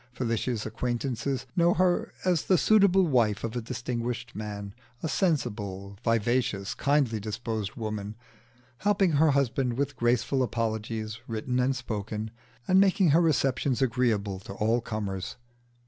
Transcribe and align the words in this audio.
Felicia's 0.13 0.65
acquaintances 0.65 1.45
know 1.55 1.75
her 1.75 2.11
as 2.25 2.45
the 2.45 2.57
suitable 2.57 3.03
wife 3.05 3.43
of 3.43 3.55
a 3.55 3.61
distinguished 3.61 4.35
man, 4.35 4.73
a 5.03 5.07
sensible, 5.07 5.95
vivacious, 6.03 6.73
kindly 6.73 7.19
disposed 7.19 7.75
woman, 7.75 8.15
helping 8.79 9.11
her 9.11 9.29
husband 9.29 9.73
with 9.73 9.95
graceful 9.95 10.41
apologies 10.41 11.19
written 11.27 11.59
and 11.59 11.75
spoken, 11.75 12.31
and 12.67 12.79
making 12.79 13.09
her 13.11 13.21
receptions 13.21 13.79
agreeable 13.79 14.39
to 14.39 14.53
all 14.53 14.81
comers. 14.81 15.35